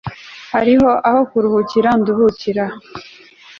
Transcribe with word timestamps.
hariho 0.53 0.89
aho 1.09 1.19
kuruhukira 1.29 1.89
nduhukira 2.01 2.65